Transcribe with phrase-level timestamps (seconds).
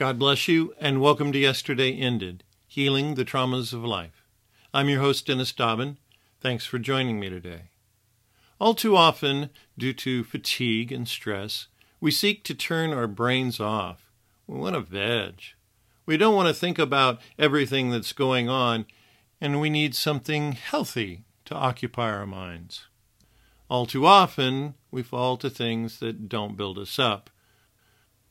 [0.00, 4.24] God bless you, and welcome to Yesterday Ended Healing the Traumas of Life.
[4.72, 5.98] I'm your host, Dennis Dobbin.
[6.40, 7.64] Thanks for joining me today.
[8.58, 11.66] All too often, due to fatigue and stress,
[12.00, 14.10] we seek to turn our brains off.
[14.46, 15.42] We want to veg.
[16.06, 18.86] We don't want to think about everything that's going on,
[19.38, 22.86] and we need something healthy to occupy our minds.
[23.68, 27.28] All too often, we fall to things that don't build us up.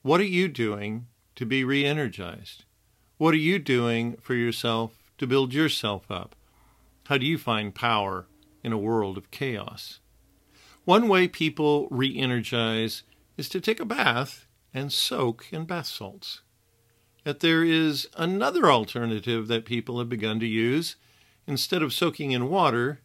[0.00, 1.08] What are you doing
[1.38, 2.64] to be re energized?
[3.16, 6.34] What are you doing for yourself to build yourself up?
[7.06, 8.26] How do you find power
[8.64, 10.00] in a world of chaos?
[10.84, 13.04] One way people re energize
[13.36, 16.40] is to take a bath and soak in bath salts.
[17.24, 20.96] Yet there is another alternative that people have begun to use.
[21.46, 22.98] Instead of soaking in water,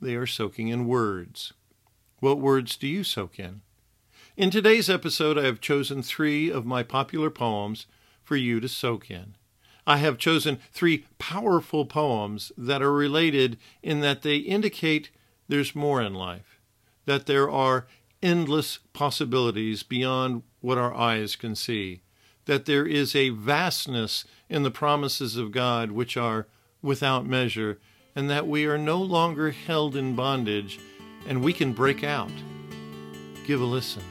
[0.00, 1.52] they are soaking in words.
[2.20, 3.62] What words do you soak in?
[4.34, 7.84] In today's episode, I have chosen three of my popular poems
[8.22, 9.36] for you to soak in.
[9.86, 15.10] I have chosen three powerful poems that are related in that they indicate
[15.48, 16.58] there's more in life,
[17.04, 17.86] that there are
[18.22, 22.00] endless possibilities beyond what our eyes can see,
[22.46, 26.46] that there is a vastness in the promises of God which are
[26.80, 27.80] without measure,
[28.16, 30.80] and that we are no longer held in bondage
[31.26, 32.32] and we can break out.
[33.46, 34.02] Give a listen.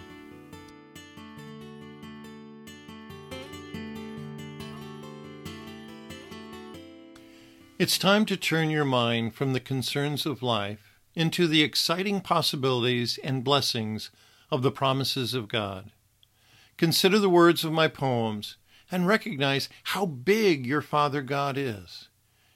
[7.81, 13.17] It's time to turn your mind from the concerns of life into the exciting possibilities
[13.23, 14.11] and blessings
[14.51, 15.89] of the promises of God.
[16.77, 18.57] Consider the words of my poems
[18.91, 22.09] and recognize how big your Father God is.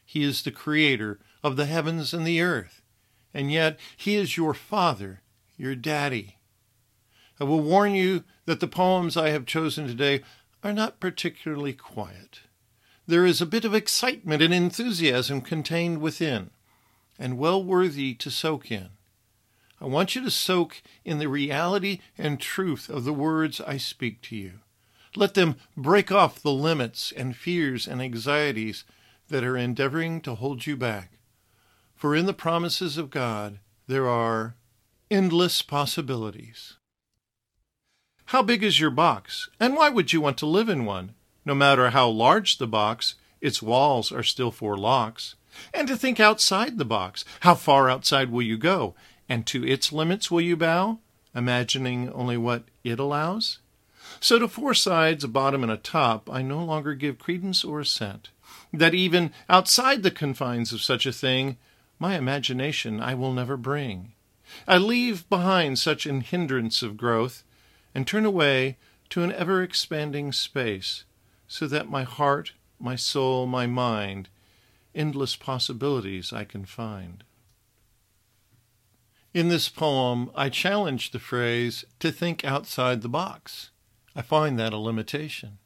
[0.05, 2.83] He is the creator of the heavens and the earth,
[3.33, 5.23] and yet He is your Father,
[5.57, 6.37] your Daddy.
[7.39, 10.21] I will warn you that the poems I have chosen today
[10.63, 12.41] are not particularly quiet
[13.07, 16.49] there is a bit of excitement and enthusiasm contained within,
[17.19, 18.89] and well worthy to soak in.
[19.79, 24.21] I want you to soak in the reality and truth of the words I speak
[24.23, 24.53] to you.
[25.15, 28.83] Let them break off the limits and fears and anxieties
[29.29, 31.11] that are endeavoring to hold you back.
[31.95, 34.55] For in the promises of God, there are
[35.09, 36.77] endless possibilities.
[38.29, 41.13] How big is your box, and why would you want to live in one?
[41.45, 45.35] No matter how large the box, its walls are still four locks.
[45.73, 47.23] And to think outside the box.
[47.41, 48.95] How far outside will you go?
[49.29, 50.99] And to its limits will you bow,
[51.35, 53.59] imagining only what it allows?
[54.19, 57.79] So to four sides, a bottom, and a top, I no longer give credence or
[57.79, 58.29] assent.
[58.73, 61.57] That even outside the confines of such a thing,
[61.99, 64.13] my imagination I will never bring.
[64.67, 67.43] I leave behind such an hindrance of growth,
[67.93, 68.77] and turn away
[69.09, 71.04] to an ever expanding space
[71.47, 74.29] so that my heart, my soul, my mind,
[74.93, 77.23] endless possibilities I can find.
[79.33, 83.71] In this poem, I challenge the phrase to think outside the box.
[84.15, 85.57] I find that a limitation.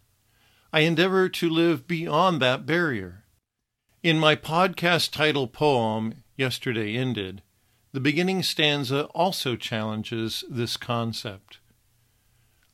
[0.73, 3.25] I endeavor to live beyond that barrier.
[4.01, 7.41] In my podcast title poem, Yesterday Ended,
[7.91, 11.59] the beginning stanza also challenges this concept.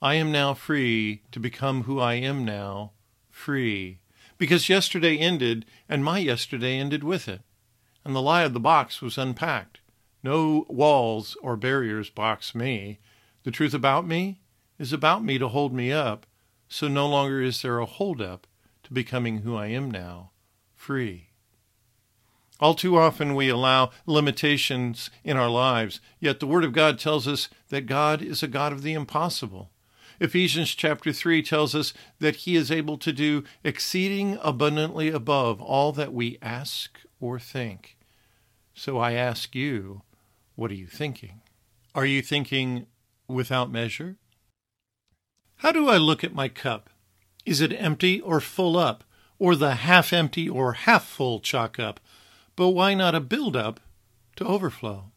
[0.05, 2.91] I am now free to become who I am now
[3.31, 4.01] free.
[4.38, 7.41] Because yesterday ended, and my yesterday ended with it.
[8.03, 9.79] And the lie of the box was unpacked.
[10.21, 12.99] No walls or barriers box me.
[13.45, 14.41] The truth about me
[14.77, 16.27] is about me to hold me up,
[16.69, 18.45] so no longer is there a hold up
[18.83, 20.29] to becoming who I am now,
[20.75, 21.29] free.
[22.59, 27.27] All too often we allow limitations in our lives, yet the Word of God tells
[27.27, 29.72] us that God is a God of the impossible.
[30.20, 35.92] Ephesians chapter 3 tells us that he is able to do exceeding abundantly above all
[35.92, 37.98] that we ask or think.
[38.74, 40.02] So I ask you,
[40.56, 41.42] what are you thinking?
[41.94, 42.88] Are you thinking
[43.28, 44.18] without measure?
[45.58, 46.90] How do I look at my cup?
[47.46, 49.03] Is it empty or full up,
[49.38, 52.00] or the half empty or half full chalk up?
[52.56, 53.79] But why not a build up
[54.38, 55.11] to overflow?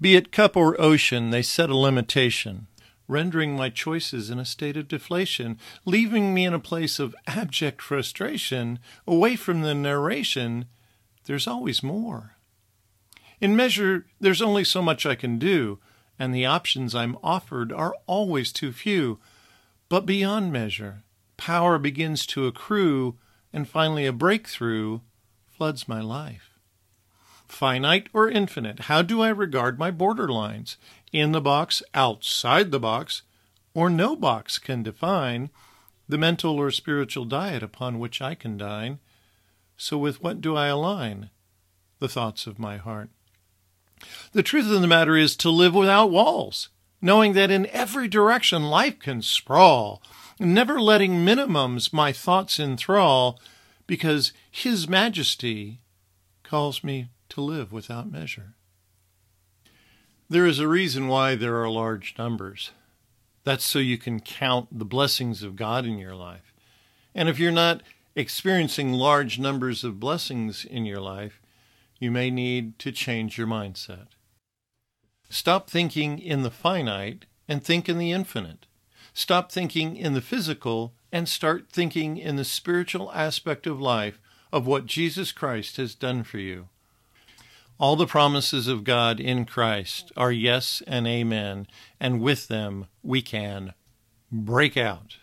[0.00, 2.66] Be it cup or ocean, they set a limitation
[3.10, 7.82] rendering my choices in a state of deflation, leaving me in a place of abject
[7.82, 10.66] frustration, away from the narration,
[11.24, 12.36] there's always more.
[13.40, 15.78] In measure, there's only so much I can do,
[16.18, 19.18] and the options I'm offered are always too few.
[19.88, 21.02] But beyond measure,
[21.36, 23.18] power begins to accrue,
[23.52, 25.00] and finally a breakthrough
[25.48, 26.49] floods my life.
[27.50, 28.80] Finite or infinite?
[28.80, 30.76] How do I regard my borderlines?
[31.12, 33.22] In the box, outside the box,
[33.74, 35.50] or no box can define?
[36.10, 38.98] the mental or spiritual diet upon which I can dine.
[39.76, 41.30] So with what do I align?
[42.00, 43.10] The thoughts of my heart.
[44.32, 46.68] The truth of the matter is to live without walls,
[47.00, 50.02] knowing that in every direction life can sprawl,
[50.38, 53.38] never letting minimums my thoughts enthrall,
[53.86, 55.80] because His Majesty
[56.42, 58.54] calls me to live without measure.
[60.28, 62.70] There is a reason why there are large numbers.
[63.42, 66.52] That's so you can count the blessings of God in your life.
[67.14, 67.82] And if you're not
[68.14, 71.40] experiencing large numbers of blessings in your life,
[71.98, 74.06] you may need to change your mindset.
[75.28, 78.66] Stop thinking in the finite and think in the infinite.
[79.12, 84.20] Stop thinking in the physical and start thinking in the spiritual aspect of life
[84.52, 86.68] of what Jesus Christ has done for you.
[87.80, 91.66] All the promises of God in Christ are yes and amen,
[91.98, 93.72] and with them we can
[94.30, 95.16] break out.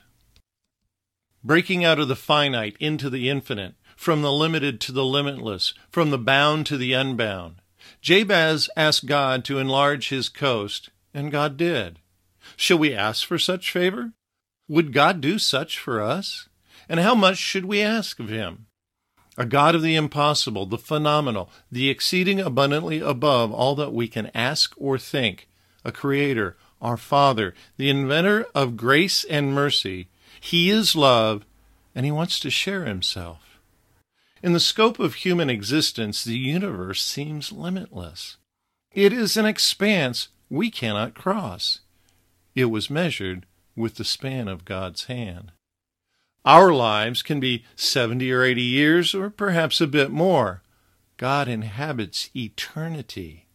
[1.44, 6.10] Breaking out of the finite into the infinite, from the limited to the limitless, from
[6.10, 7.62] the bound to the unbound.
[8.02, 12.00] Jabez asked God to enlarge his coast, and God did.
[12.56, 14.14] Shall we ask for such favor?
[14.68, 16.50] Would God do such for us?
[16.90, 18.67] And how much should we ask of him?
[19.38, 24.32] A God of the impossible, the phenomenal, the exceeding abundantly above all that we can
[24.34, 25.48] ask or think,
[25.86, 30.10] a creator, our Father, the inventor of grace and mercy.
[30.40, 31.46] He is love,
[31.94, 33.60] and he wants to share himself.
[34.42, 38.38] In the scope of human existence, the universe seems limitless.
[38.94, 41.80] It is an expanse we cannot cross.
[42.56, 43.46] It was measured
[43.76, 45.52] with the span of God's hand.
[46.48, 50.64] Our lives can be 70 or 80 years, or perhaps a bit more.
[51.18, 53.48] God inhabits eternity,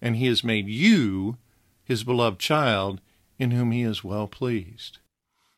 [0.00, 1.38] and He has made you
[1.82, 3.00] His beloved child
[3.40, 4.98] in whom He is well pleased.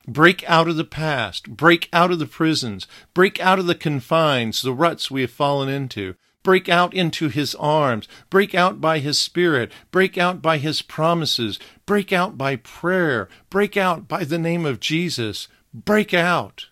[0.09, 4.63] Break out of the past, break out of the prisons, break out of the confines,
[4.63, 6.15] the ruts we have fallen into.
[6.43, 8.09] Break out into his arms.
[8.29, 9.71] Break out by his spirit.
[9.93, 11.61] Break out by his promises.
[11.87, 13.29] Break out by prayer.
[13.49, 16.67] Break out by the name of Jesus break out.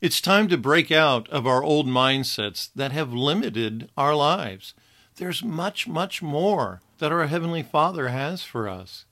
[0.00, 4.74] It's time to break out of our old mindsets that have limited our lives.
[5.16, 9.06] There's much, much more that our Heavenly Father has for us.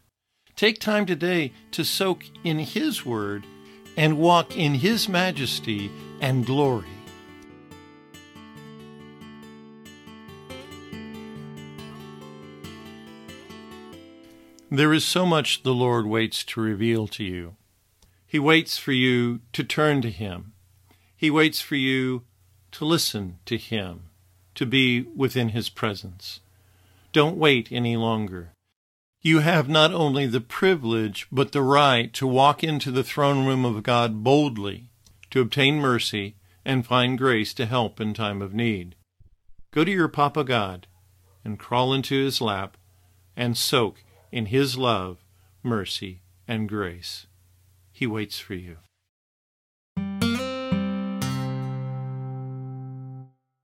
[0.54, 3.44] Take time today to soak in His Word
[3.96, 5.90] and walk in His majesty
[6.20, 6.88] and glory.
[14.70, 17.56] There is so much the Lord waits to reveal to you.
[18.32, 20.54] He waits for you to turn to Him.
[21.14, 22.22] He waits for you
[22.70, 24.04] to listen to Him,
[24.54, 26.40] to be within His presence.
[27.12, 28.54] Don't wait any longer.
[29.20, 33.66] You have not only the privilege, but the right to walk into the throne room
[33.66, 34.88] of God boldly,
[35.28, 38.94] to obtain mercy and find grace to help in time of need.
[39.72, 40.86] Go to your Papa God
[41.44, 42.78] and crawl into His lap
[43.36, 45.18] and soak in His love,
[45.62, 47.26] mercy, and grace.
[47.92, 48.78] He waits for you.